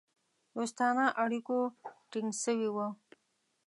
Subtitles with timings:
[0.55, 1.57] دوستانه اړیکو
[2.11, 2.87] ټینګ سوي وه.